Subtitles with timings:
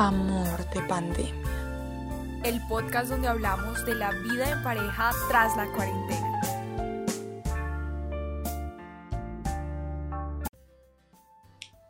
[0.00, 2.40] Amor de pandemia.
[2.44, 6.40] El podcast donde hablamos de la vida en pareja tras la cuarentena.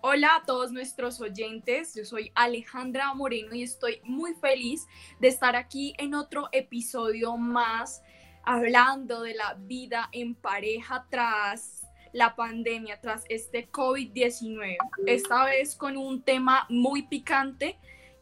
[0.00, 4.87] Hola a todos nuestros oyentes, yo soy Alejandra Moreno y estoy muy feliz
[5.21, 8.03] de estar aquí en otro episodio más
[8.43, 14.79] hablando de la vida en pareja tras la pandemia, tras este COVID-19.
[15.06, 17.79] Esta vez con un tema muy picante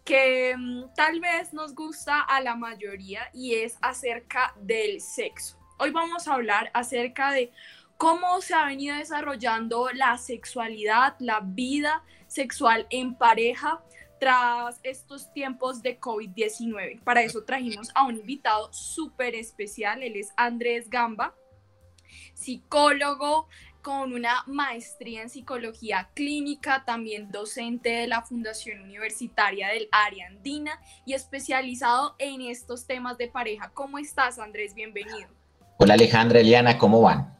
[0.06, 5.58] que mm, tal vez nos gusta a la mayoría y es acerca del sexo.
[5.78, 7.52] Hoy vamos a hablar acerca de
[7.98, 13.82] cómo se ha venido desarrollando la sexualidad, la vida sexual en pareja
[14.20, 17.02] tras estos tiempos de COVID-19.
[17.02, 21.34] Para eso trajimos a un invitado súper especial, él es Andrés Gamba,
[22.32, 23.48] psicólogo
[23.86, 30.80] con una maestría en psicología clínica, también docente de la Fundación Universitaria del Área Andina
[31.04, 33.70] y especializado en estos temas de pareja.
[33.72, 34.74] ¿Cómo estás, Andrés?
[34.74, 35.28] Bienvenido.
[35.76, 37.32] Hola Alejandra, Eliana, ¿cómo van?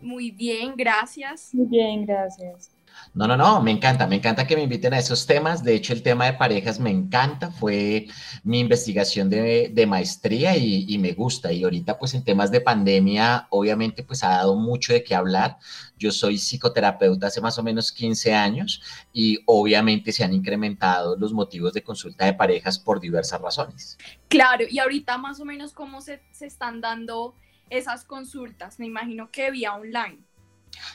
[0.00, 1.54] Muy bien, gracias.
[1.54, 2.70] Muy bien, gracias.
[3.14, 5.62] No, no, no, me encanta, me encanta que me inviten a esos temas.
[5.62, 8.06] De hecho, el tema de parejas me encanta, fue
[8.42, 11.52] mi investigación de, maestría y, me gusta.
[11.52, 15.58] Y ahorita, pues en temas de pandemia, obviamente, pues ha dado mucho de qué hablar.
[15.98, 21.32] Yo soy psicoterapeuta hace más o menos 15 años y obviamente se han incrementado los
[21.32, 23.98] motivos de consulta de parejas por diversas razones.
[24.28, 27.34] Claro, y ahorita más o menos cómo se, se están dando
[27.68, 30.18] esas consultas, me imagino que vía online.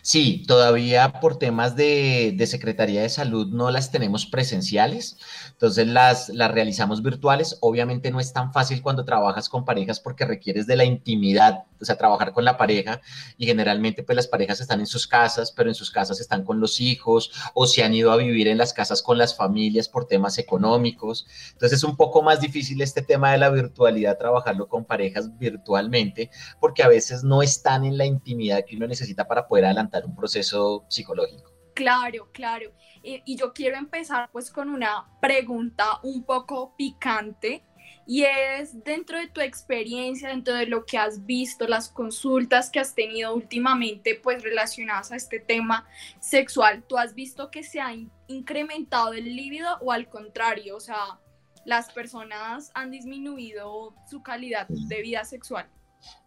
[0.01, 5.17] Sí, todavía por temas de, Secretaría de Salud no las tenemos presenciales,
[5.51, 7.57] entonces las, las realizamos virtuales.
[7.61, 11.85] Obviamente no es tan fácil cuando trabajas con parejas porque requieres de la intimidad, o
[11.85, 13.01] sea, trabajar con la pareja
[13.37, 16.59] y generalmente pues las parejas están en sus casas, pero en sus casas están con
[16.59, 20.07] los hijos o se han ido a vivir en las casas con las familias por
[20.07, 21.27] temas económicos.
[21.51, 26.29] Entonces es un poco más difícil este tema de la virtualidad, trabajarlo con parejas virtualmente
[26.59, 30.15] porque a veces no están en la intimidad que uno necesita para poder adelantar un
[30.15, 31.51] proceso psicológico.
[31.73, 32.71] Claro, claro.
[33.03, 37.63] y yo quiero empezar pues con una pregunta un poco picante
[38.07, 42.79] y es dentro de tu experiencia, dentro de lo que has visto, las consultas que
[42.79, 45.85] has tenido últimamente pues relacionadas a este tema
[46.21, 47.93] sexual, ¿tú has visto que se ha
[48.27, 50.77] incrementado el líbido o al contrario?
[50.77, 51.19] O sea,
[51.65, 55.67] las personas han disminuido su calidad de vida sexual.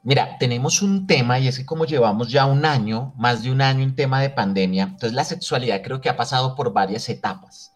[0.03, 3.61] Mira, tenemos un tema y es que como llevamos ya un año, más de un
[3.61, 7.73] año en tema de pandemia, entonces la sexualidad creo que ha pasado por varias etapas.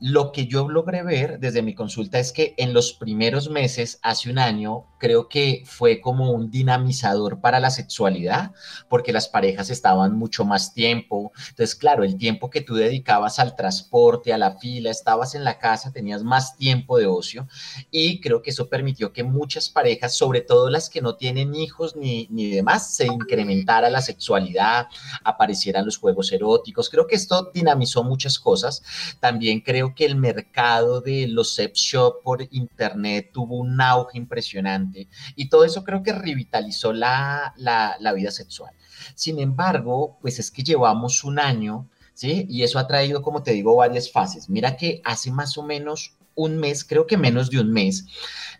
[0.00, 4.30] Lo que yo logré ver desde mi consulta es que en los primeros meses, hace
[4.30, 8.52] un año, creo que fue como un dinamizador para la sexualidad,
[8.88, 11.32] porque las parejas estaban mucho más tiempo.
[11.48, 15.58] Entonces, claro, el tiempo que tú dedicabas al transporte, a la fila, estabas en la
[15.58, 17.48] casa, tenías más tiempo de ocio
[17.90, 21.96] y creo que eso permitió que muchas parejas, sobre todo las que no tienen hijos
[21.96, 24.86] ni, ni demás, se incrementara la sexualidad,
[25.24, 26.88] aparecieran los juegos eróticos.
[26.88, 28.84] Creo que esto dinamizó muchas cosas.
[29.18, 34.91] También creo que el mercado de los sex shop por internet tuvo un auge impresionante
[35.36, 38.72] y todo eso creo que revitalizó la, la, vida sexual.
[39.14, 42.46] Sin embargo, pues es que llevamos un año, ¿sí?
[42.48, 44.48] Y eso ha traído, como te digo, varias fases.
[44.48, 48.06] Mira que hace más o menos un mes, creo que menos de un mes,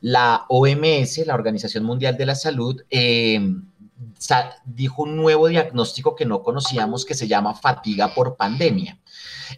[0.01, 3.41] la OMS, la Organización Mundial de la Salud, eh,
[4.65, 8.99] dijo un nuevo diagnóstico que no conocíamos que se llama fatiga por pandemia.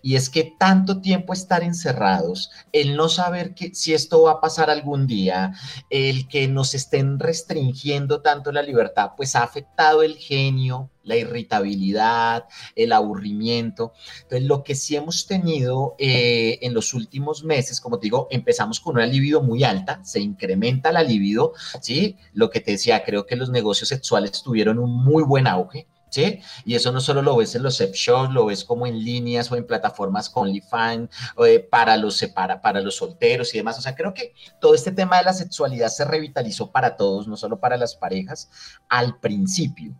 [0.02, 4.40] Y es que tanto tiempo estar encerrados, el no saber que si esto va a
[4.40, 5.52] pasar algún día,
[5.90, 12.44] el que nos estén restringiendo tanto la libertad, pues ha afectado el genio, la irritabilidad,
[12.74, 13.92] el aburrimiento.
[14.22, 18.80] Entonces, lo que sí hemos tenido eh, en los últimos meses, como te digo, empezamos
[18.80, 22.16] con una libido muy alta, se incrementa la libido, ¿sí?
[22.32, 25.86] Lo que te decía, creo que los negocios sexuales tuvieron un muy buen auge.
[26.64, 29.56] Y eso no solo lo ves en los shows, lo ves como en líneas o
[29.56, 31.08] en plataformas con OnlyFans
[31.46, 33.78] eh, para, los, para, para los solteros y demás.
[33.78, 37.36] O sea, creo que todo este tema de la sexualidad se revitalizó para todos, no
[37.36, 38.50] solo para las parejas,
[38.88, 39.94] al principio.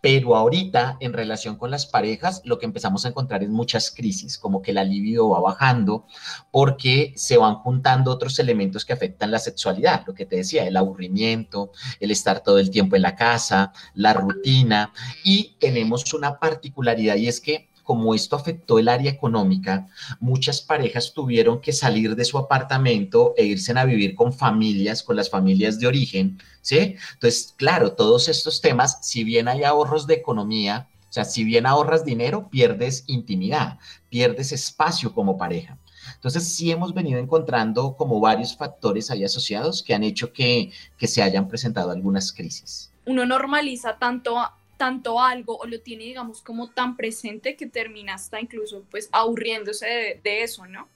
[0.00, 4.38] Pero ahorita, en relación con las parejas, lo que empezamos a encontrar es muchas crisis,
[4.38, 6.06] como que la libido va bajando
[6.50, 10.76] porque se van juntando otros elementos que afectan la sexualidad, lo que te decía, el
[10.76, 14.92] aburrimiento, el estar todo el tiempo en la casa, la rutina.
[15.24, 19.88] Y tenemos una particularidad y es que como esto afectó el área económica,
[20.20, 25.16] muchas parejas tuvieron que salir de su apartamento e irse a vivir con familias, con
[25.16, 26.94] las familias de origen, ¿sí?
[27.14, 31.66] Entonces, claro, todos estos temas, si bien hay ahorros de economía, o sea, si bien
[31.66, 35.76] ahorras dinero, pierdes intimidad, pierdes espacio como pareja.
[36.14, 41.08] Entonces, sí hemos venido encontrando como varios factores ahí asociados que han hecho que, que
[41.08, 42.92] se hayan presentado algunas crisis.
[43.04, 44.38] Uno normaliza tanto
[44.80, 49.84] tanto algo o lo tiene, digamos, como tan presente que termina hasta incluso pues aburriéndose
[49.84, 50.88] de, de eso, ¿no?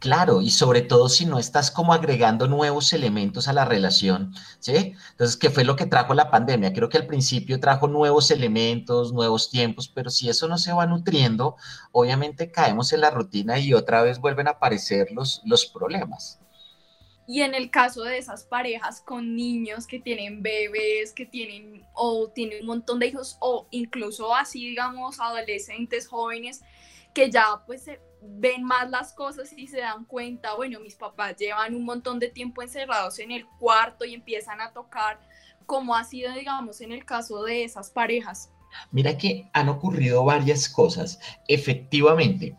[0.00, 4.96] Claro, y sobre todo si no estás como agregando nuevos elementos a la relación, ¿sí?
[5.12, 6.72] Entonces, ¿qué fue lo que trajo la pandemia?
[6.72, 10.84] Creo que al principio trajo nuevos elementos, nuevos tiempos, pero si eso no se va
[10.86, 11.54] nutriendo,
[11.92, 16.40] obviamente caemos en la rutina y otra vez vuelven a aparecer los, los problemas.
[17.26, 22.28] Y en el caso de esas parejas con niños que tienen bebés, que tienen o
[22.28, 26.62] tienen un montón de hijos o incluso así, digamos, adolescentes, jóvenes,
[27.14, 27.86] que ya pues
[28.20, 32.28] ven más las cosas y se dan cuenta, bueno, mis papás llevan un montón de
[32.28, 35.20] tiempo encerrados en el cuarto y empiezan a tocar,
[35.66, 38.50] como ha sido, digamos, en el caso de esas parejas.
[38.90, 41.20] Mira que han ocurrido varias cosas.
[41.48, 42.56] Efectivamente,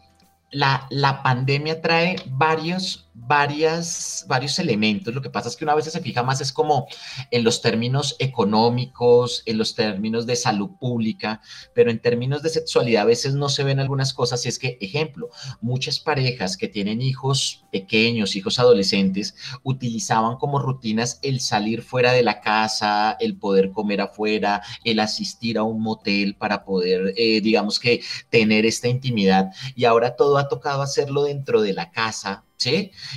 [0.49, 5.13] la, la pandemia trae varios varias, varios elementos.
[5.13, 6.87] Lo que pasa es que una vez se fija más es como
[7.31, 11.41] en los términos económicos, en los términos de salud pública,
[11.73, 14.45] pero en términos de sexualidad a veces no se ven algunas cosas.
[14.45, 15.29] Y es que, ejemplo,
[15.61, 22.23] muchas parejas que tienen hijos pequeños, hijos adolescentes, utilizaban como rutinas el salir fuera de
[22.23, 27.79] la casa, el poder comer afuera, el asistir a un motel para poder, eh, digamos
[27.79, 29.51] que, tener esta intimidad.
[29.75, 32.43] Y ahora todo ha tocado hacerlo dentro de la casa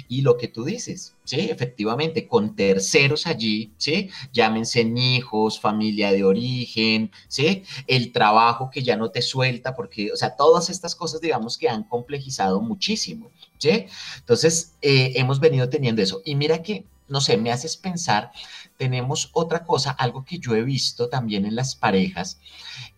[0.08, 1.40] Y lo que tú dices, ¿sí?
[1.50, 4.10] Efectivamente, con terceros allí, ¿sí?
[4.32, 7.62] Llámense hijos, familia de origen, ¿sí?
[7.86, 11.68] El trabajo que ya no te suelta, porque, o sea, todas estas cosas, digamos, que
[11.68, 13.86] han complejizado muchísimo, ¿sí?
[14.18, 16.22] Entonces, eh, hemos venido teniendo eso.
[16.24, 18.32] Y mira que, no sé, me haces pensar,
[18.76, 22.38] tenemos otra cosa, algo que yo he visto también en las parejas,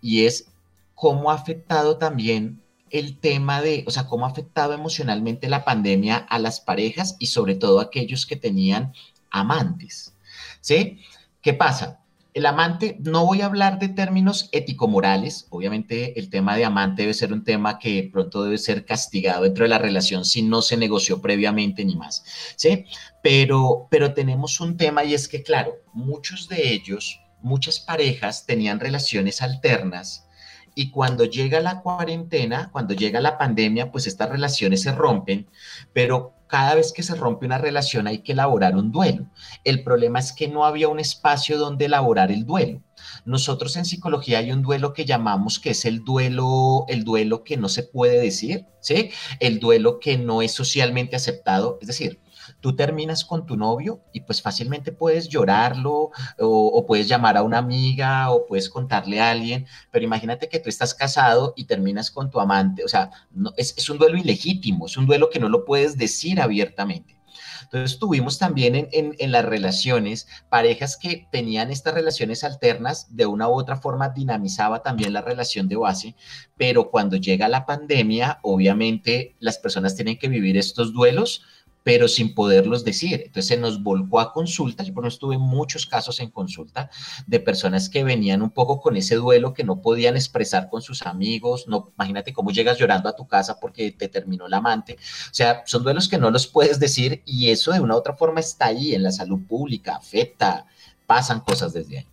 [0.00, 0.46] y es
[0.94, 6.16] cómo ha afectado también el tema de, o sea, cómo ha afectado emocionalmente la pandemia
[6.16, 8.92] a las parejas y sobre todo a aquellos que tenían
[9.30, 10.14] amantes.
[10.60, 11.00] ¿Sí?
[11.42, 12.00] ¿Qué pasa?
[12.32, 17.14] El amante, no voy a hablar de términos ético-morales, obviamente el tema de amante debe
[17.14, 20.76] ser un tema que pronto debe ser castigado dentro de la relación si no se
[20.76, 22.84] negoció previamente ni más, ¿sí?
[23.20, 28.78] Pero, pero tenemos un tema y es que, claro, muchos de ellos, muchas parejas tenían
[28.78, 30.28] relaciones alternas,
[30.74, 35.48] y cuando llega la cuarentena, cuando llega la pandemia, pues estas relaciones se rompen,
[35.92, 39.26] pero cada vez que se rompe una relación hay que elaborar un duelo.
[39.64, 42.82] El problema es que no había un espacio donde elaborar el duelo.
[43.24, 47.56] Nosotros en psicología hay un duelo que llamamos que es el duelo, el duelo que
[47.56, 49.10] no se puede decir, ¿sí?
[49.38, 52.20] El duelo que no es socialmente aceptado, es decir,
[52.60, 57.58] tú terminas con tu novio y pues fácilmente puedes llorarlo o, puedes llamar a una
[57.58, 62.30] amiga o puedes contarle a alguien, pero imagínate que tú estás casado y terminas con
[62.30, 65.64] tu amante, o sea, no, es, un duelo ilegítimo, es un duelo que no lo
[65.64, 67.16] puedes decir abiertamente.
[67.62, 73.48] Entonces tuvimos también en, en, las relaciones parejas que tenían estas relaciones alternas, de una
[73.48, 76.16] u otra forma dinamizaba también la relación de base,
[76.56, 81.44] pero cuando llega la pandemia, obviamente las personas tienen que vivir estos duelos
[81.82, 83.22] pero sin poderlos decir.
[83.26, 86.90] Entonces se nos volcó a consulta, yo por ejemplo tuve muchos casos en consulta
[87.26, 91.02] de personas que venían un poco con ese duelo que no podían expresar con sus
[91.02, 95.34] amigos, no, imagínate cómo llegas llorando a tu casa porque te terminó el amante, o
[95.34, 98.40] sea, son duelos que no los puedes decir y eso de una u otra forma
[98.40, 100.66] está ahí en la salud pública, afecta,
[101.06, 102.06] pasan cosas desde ahí.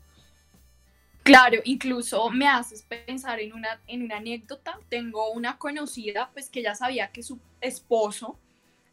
[1.23, 4.79] Claro, incluso me haces pensar en una, en una anécdota.
[4.87, 8.39] Tengo una conocida, pues que ya sabía que su esposo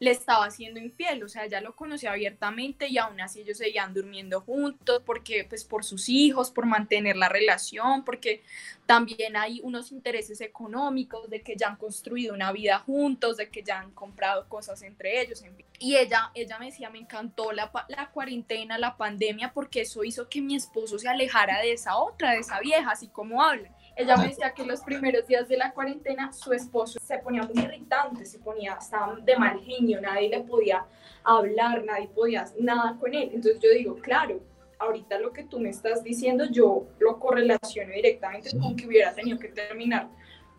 [0.04, 3.94] le estaba haciendo infiel, o sea, ya lo conocía abiertamente y aún así ellos seguían
[3.94, 8.42] durmiendo juntos porque pues por sus hijos, por mantener la relación, porque
[8.87, 13.62] también hay unos intereses económicos de que ya han construido una vida juntos, de que
[13.62, 15.42] ya han comprado cosas entre ellos.
[15.78, 20.28] Y ella, ella me decía, me encantó la, la cuarentena, la pandemia, porque eso hizo
[20.28, 23.70] que mi esposo se alejara de esa otra, de esa vieja, así como habla.
[23.96, 27.62] Ella me decía que los primeros días de la cuarentena su esposo se ponía muy
[27.62, 30.84] irritante, se ponía, estaba de mal genio, nadie le podía
[31.22, 33.30] hablar, nadie podía nada con él.
[33.32, 34.40] Entonces yo digo, claro,
[34.78, 39.38] ahorita lo que tú me estás diciendo yo lo correlaciono directamente con que hubiera tenido
[39.38, 40.08] que terminar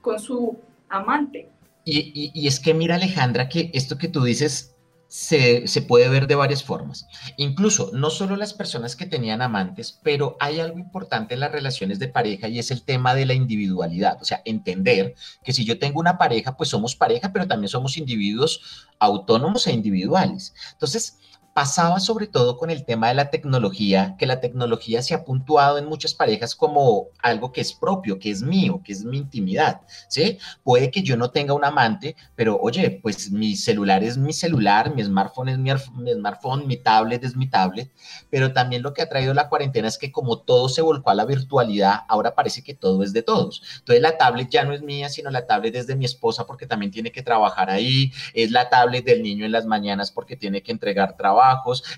[0.01, 0.57] con su
[0.89, 1.49] amante.
[1.83, 4.74] Y, y, y es que mira Alejandra, que esto que tú dices
[5.15, 7.07] se, puede ver de varias formas.
[7.37, 11.99] Incluso, no solo las personas que tenían amantes, pero hay algo importante en las relaciones
[11.99, 14.21] de pareja y es el tema de la individualidad.
[14.21, 17.97] O sea, entender que si yo tengo una pareja, pues somos pareja, pero también somos
[17.97, 20.53] individuos autónomos e individuales.
[20.73, 21.17] Entonces,
[21.55, 25.77] pasaba sobre todo con el tema de la tecnología, que la tecnología se ha puntuado
[25.77, 29.79] en muchas parejas como algo que es propio, que es mío, que es mi intimidad,
[30.09, 30.37] ¿sí?
[30.63, 34.93] Puede que yo no tenga un amante, pero oye, pues mi celular es mi celular,
[34.93, 37.89] mi smartphone es mi, mi smartphone, mi tablet es mi tablet,
[38.29, 41.15] pero también lo que ha traído la cuarentena es que como todo se volcó a
[41.15, 43.61] la virtualidad, ahora parece que todo es de todos.
[43.79, 46.67] Entonces la tablet ya no es mía, sino la tablet es de mi esposa porque
[46.67, 50.61] también tiene que trabajar ahí, es la tablet del niño en las mañanas porque tiene
[50.61, 51.44] que entregar trabajo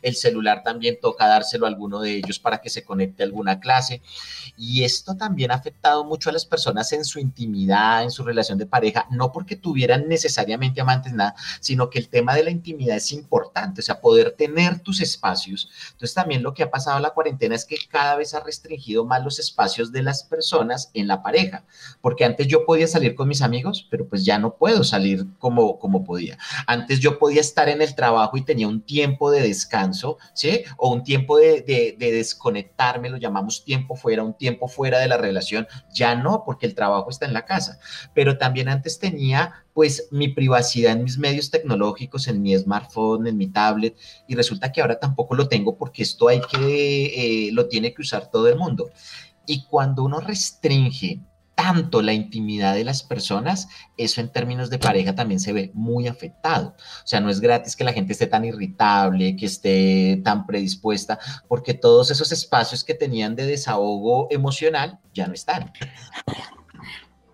[0.02, 3.60] el celular también toca dárselo a alguno de ellos para que se conecte a alguna
[3.60, 4.02] clase.
[4.58, 8.58] Y esto también ha afectado mucho a las personas en su intimidad, en su relación
[8.58, 12.98] de pareja, no porque tuvieran necesariamente amantes, nada, sino que el tema de la intimidad
[12.98, 15.70] es importante, o sea, poder tener tus espacios.
[15.92, 19.06] Entonces también lo que ha pasado en la cuarentena es que cada vez ha restringido
[19.06, 21.64] más los espacios de las personas en la pareja,
[22.02, 25.80] porque antes yo podía salir con mis amigos, pero pues ya no puedo salir como,
[25.80, 26.38] como podía.
[26.66, 30.64] Antes yo podía estar en el trabajo y tenía un tiempo de de descanso, ¿sí?
[30.78, 35.18] O un tiempo de, de, desconectarme, lo llamamos tiempo fuera, un tiempo fuera de la
[35.18, 37.80] relación, ya no, porque el trabajo está en la casa.
[38.14, 43.38] Pero también antes tenía pues mi privacidad en mis medios tecnológicos, en mi smartphone, en
[43.38, 43.96] mi tablet,
[44.28, 48.02] y resulta que ahora tampoco lo tengo porque esto hay que, eh, lo tiene que
[48.02, 48.90] usar todo el mundo.
[49.46, 51.22] Y cuando uno restringe
[51.58, 56.08] tanto la intimidad de las personas, eso en términos de pareja también se ve muy
[56.08, 56.76] afectado.
[57.04, 61.18] O sea, no es gratis que la gente esté tan irritable, que esté tan predispuesta,
[61.48, 65.74] porque todos esos espacios que tenían de desahogo emocional ya no están.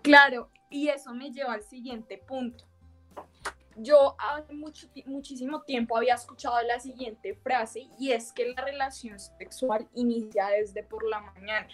[0.00, 2.64] Claro, y eso me lleva al siguiente punto.
[3.76, 9.20] Yo hace mucho, muchísimo tiempo había escuchado la siguiente frase y es que la relación
[9.20, 11.68] sexual inicia desde por la mañana.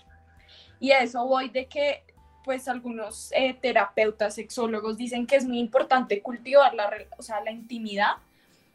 [0.81, 2.03] Y a eso voy de que
[2.45, 7.51] pues algunos eh, terapeutas, sexólogos dicen que es muy importante cultivar la, o sea, la
[7.51, 8.13] intimidad,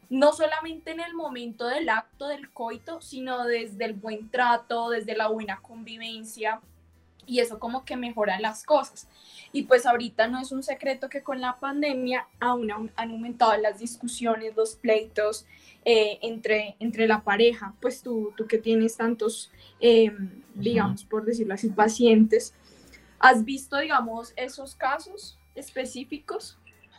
[0.08, 5.16] no solamente en el momento del acto del coito, sino desde el buen trato, desde
[5.16, 6.60] la buena convivencia,
[7.26, 9.08] y eso como que mejora las cosas.
[9.52, 13.80] Y pues ahorita no es un secreto que con la pandemia aún han aumentado las
[13.80, 15.44] discusiones, los pleitos
[15.84, 17.74] eh, entre, entre la pareja.
[17.80, 20.12] Pues tú, tú que tienes tantos, eh,
[20.54, 22.54] digamos, por decirlo así, pacientes,
[23.18, 26.58] ¿Has visto, digamos, esos casos específicos?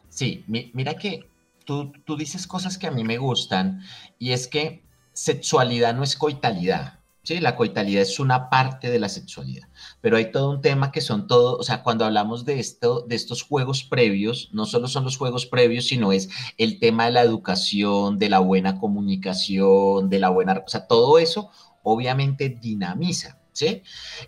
[0.10, 1.30] Sí, mira que
[1.66, 3.82] tú, tú dices cosas que a mí me gustan
[4.18, 4.84] y es que
[5.14, 7.00] sexualidad no es coitalidad.
[7.28, 9.68] Sí, la coitalidad es una parte de la sexualidad,
[10.00, 13.18] pero hay todo un tema que son todo, o sea, cuando hablamos de esto, de
[13.18, 17.24] estos juegos previos, no solo son los juegos previos, sino es el tema de la
[17.24, 21.52] educación, de la buena comunicación, de la buena, o sea, todo eso
[21.84, 23.38] obviamente dinamiza.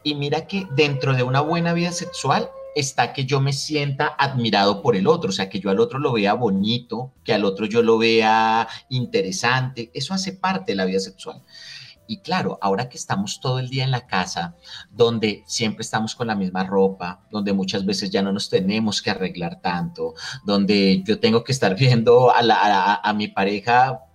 [0.04, 4.82] Y mira que dentro de una buena vida sexual está que yo me sienta admirado
[4.82, 7.66] por el otro, o sea, que yo al otro lo vea bonito, que al otro
[7.66, 11.42] yo lo vea interesante, eso hace parte de la vida sexual.
[12.08, 14.56] Y claro, ahora que estamos todo el día en la casa,
[14.90, 19.12] donde siempre estamos con la misma ropa, donde muchas veces ya no nos tenemos que
[19.12, 24.09] arreglar tanto, donde yo tengo que estar viendo a mi pareja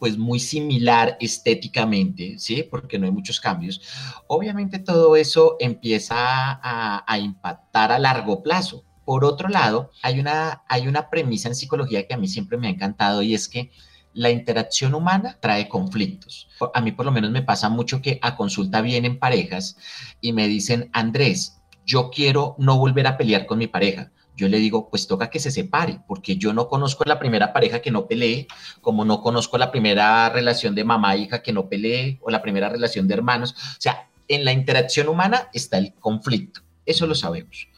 [0.00, 2.64] pues muy similar estéticamente, ¿sí?
[2.68, 3.82] Porque no hay muchos cambios.
[4.26, 8.82] Obviamente todo eso empieza a, impactar a largo plazo.
[9.04, 12.66] Por otro lado, hay una, hay una premisa en psicología que a mí siempre me
[12.66, 13.70] ha encantado y es que
[14.14, 16.48] la interacción humana trae conflictos.
[16.72, 19.76] A mí por lo menos me pasa mucho que a consulta vienen parejas
[20.22, 24.10] y me dicen, Andrés, yo quiero no volver a pelear con mi pareja
[24.40, 27.80] yo le digo, pues toca que se separe, porque yo no conozco la primera pareja
[27.80, 28.46] que no pelee,
[28.80, 33.06] como no conozco la primera relación de mamá-hija que no pelee, o la primera relación
[33.06, 33.52] de hermanos.
[33.52, 37.68] O sea, en la interacción humana está el conflicto, eso lo sabemos.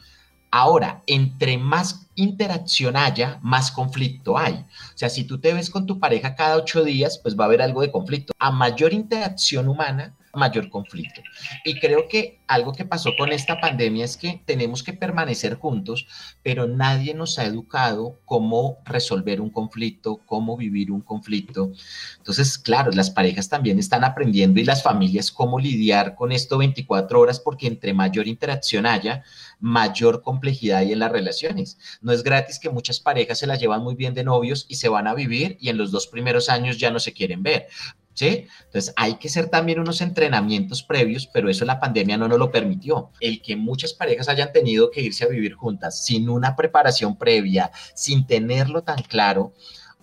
[0.51, 4.53] Ahora, entre más interacción haya, más conflicto hay.
[4.53, 7.47] O sea, si tú te ves con tu pareja cada ocho días, pues va a
[7.47, 8.33] haber algo de conflicto.
[8.39, 11.21] A mayor interacción humana, mayor conflicto.
[11.63, 16.07] Y creo que algo que pasó con esta pandemia es que tenemos que permanecer juntos,
[16.41, 21.71] pero nadie nos ha educado cómo resolver un conflicto, cómo vivir un conflicto.
[22.17, 27.19] Entonces, claro, las parejas también están aprendiendo y las familias cómo lidiar con esto 24
[27.19, 29.23] horas, porque entre mayor interacción haya,
[29.59, 31.77] mayor complejidad hay en las relaciones.
[32.01, 34.89] No es gratis que muchas parejas se las llevan muy bien de novios y se
[34.89, 37.67] van a vivir y en los dos primeros años ya no se quieren ver.
[38.13, 38.47] ¿Sí?
[38.65, 42.51] Entonces hay que hacer también unos entrenamientos previos, pero eso la pandemia no nos lo
[42.51, 43.11] permitió.
[43.19, 47.71] El que muchas parejas hayan tenido que irse a vivir juntas sin una preparación previa,
[47.93, 49.53] sin tenerlo tan claro,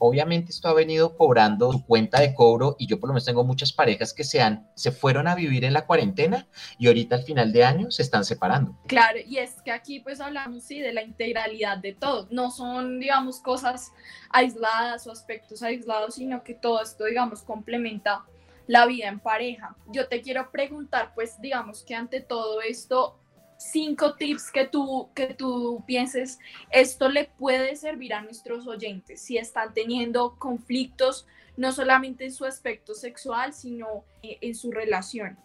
[0.00, 3.44] obviamente esto ha venido cobrando su cuenta de cobro y yo por lo menos tengo
[3.44, 7.22] muchas parejas que se, han, se fueron a vivir en la cuarentena y ahorita al
[7.22, 8.76] final de año se están separando.
[8.86, 12.98] Claro, y es que aquí pues hablamos sí de la integralidad de todo, no son
[12.98, 13.92] digamos cosas
[14.30, 18.24] aisladas o aspectos aislados, sino que todo esto digamos complementa
[18.66, 19.76] la vida en pareja.
[19.88, 23.20] Yo te quiero preguntar pues digamos que ante todo esto
[23.60, 26.38] cinco tips que tú, que tú pienses,
[26.70, 31.26] esto le puede servir a nuestros oyentes si están teniendo conflictos,
[31.56, 35.38] no solamente en su aspecto sexual, sino en su relación.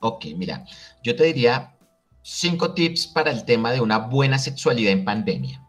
[0.00, 0.66] Ok, mira,
[1.02, 1.74] yo te diría
[2.22, 5.62] cinco tips para el tema de una buena sexualidad en pandemia.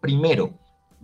[0.00, 0.56] Primero,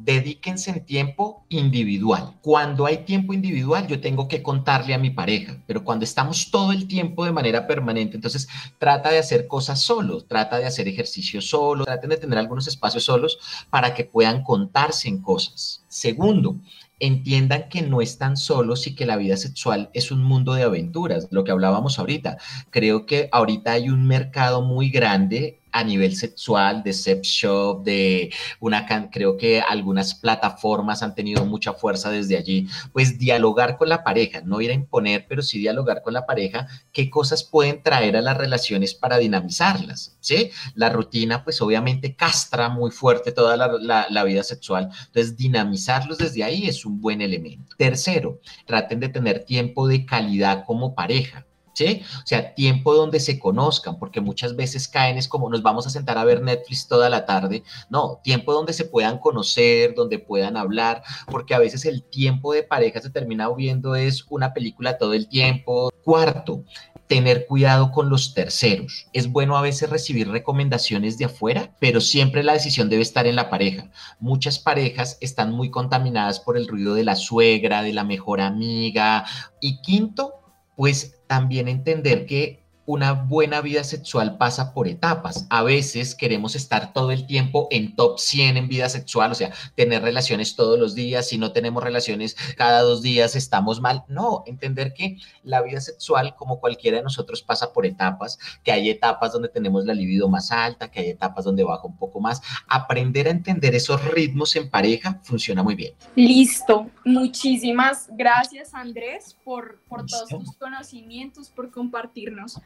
[0.04, 2.34] dedíquense en tiempo individual.
[2.40, 6.72] Cuando hay tiempo individual, yo tengo que contarle a mi pareja, pero cuando estamos todo
[6.72, 11.40] el tiempo de manera permanente, entonces trata de hacer cosas solos, trata de hacer ejercicio
[11.40, 13.38] solo, traten de tener algunos espacios solos
[13.68, 15.84] para que puedan contarse en cosas.
[15.88, 16.56] Segundo,
[16.98, 21.28] entiendan que no están solos y que la vida sexual es un mundo de aventuras,
[21.30, 22.38] lo que hablábamos ahorita.
[22.70, 28.32] Creo que ahorita hay un mercado muy grande a nivel sexual, de sex shop, de
[28.60, 34.02] una, creo que algunas plataformas han tenido mucha fuerza desde allí, pues dialogar con la
[34.04, 38.16] pareja, no ir a imponer, pero sí dialogar con la pareja, qué cosas pueden traer
[38.16, 40.50] a las relaciones para dinamizarlas, ¿sí?
[40.74, 46.44] La rutina, pues obviamente castra muy fuerte toda la, la vida sexual, entonces dinamizarlos desde
[46.44, 47.76] ahí es un buen elemento.
[47.76, 51.46] Tercero, traten de tener tiempo de calidad como pareja.
[51.80, 52.02] ¿Sí?
[52.22, 55.90] O sea, tiempo donde se conozcan, porque muchas veces caen es como nos vamos a
[55.90, 57.62] sentar a ver Netflix toda la tarde.
[57.88, 62.62] No, tiempo donde se puedan conocer, donde puedan hablar, porque a veces el tiempo de
[62.62, 65.90] pareja se termina viendo es una película todo el tiempo.
[66.04, 66.64] Cuarto,
[67.06, 69.06] tener cuidado con los terceros.
[69.12, 73.36] Es bueno a veces recibir recomendaciones de afuera, pero siempre la decisión debe estar en
[73.36, 73.90] la pareja.
[74.18, 79.24] Muchas parejas están muy contaminadas por el ruido de la suegra, de la mejor amiga.
[79.60, 80.34] Y quinto,
[80.76, 82.59] pues también entender que
[82.90, 85.46] una buena vida sexual pasa por etapas.
[85.48, 89.52] A veces queremos estar todo el tiempo en top 100 en vida sexual, o sea,
[89.76, 91.28] tener relaciones todos los días.
[91.28, 94.02] Si no tenemos relaciones cada dos días, estamos mal.
[94.08, 98.90] No, entender que la vida sexual, como cualquiera de nosotros, pasa por etapas, que hay
[98.90, 102.42] etapas donde tenemos la libido más alta, que hay etapas donde baja un poco más.
[102.66, 105.94] Aprender a entender esos ritmos en pareja funciona muy bien.
[106.16, 106.90] Listo.
[107.04, 112.60] Muchísimas gracias, Andrés, por, por todos tus conocimientos, por compartirnos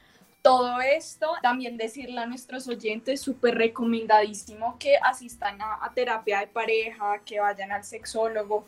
[0.44, 7.18] todo esto, también decirle a nuestros oyentes, súper recomendadísimo que asistan a, terapia de pareja,
[7.24, 8.66] que vayan al sexólogo,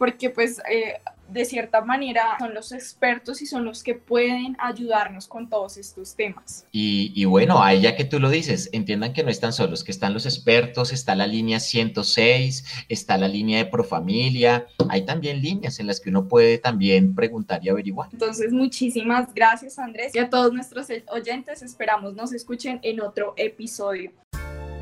[0.00, 0.94] porque pues eh,
[1.28, 6.16] de cierta manera son los expertos y son los que pueden ayudarnos con todos estos
[6.16, 6.64] temas.
[6.72, 10.14] Y, bueno, ahí ya que tú lo dices, entiendan que no están solos, que están
[10.14, 15.86] los expertos, está la línea 106, está la línea de Profamilia, hay también líneas en
[15.86, 18.08] las que uno puede también preguntar y averiguar.
[18.10, 24.12] Entonces, muchísimas gracias Andrés y a todos nuestros oyentes, esperamos nos escuchen en otro episodio.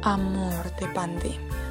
[0.02, 1.67] Amor de pandemia.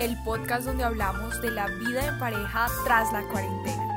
[0.00, 3.87] El podcast donde hablamos de la vida en pareja tras la cuarentena.